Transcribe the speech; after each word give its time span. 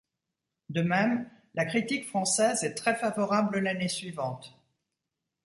De 0.69 0.81
même, 0.81 1.29
la 1.53 1.63
critique 1.63 2.07
française 2.09 2.63
est 2.63 2.73
très 2.73 2.95
favorable 2.95 3.59
l'année 3.59 3.87
suivante. 3.87 4.59